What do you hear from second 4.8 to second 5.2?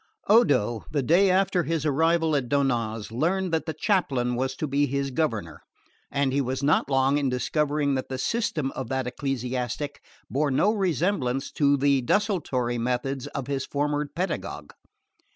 his